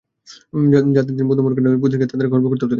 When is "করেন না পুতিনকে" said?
1.55-2.07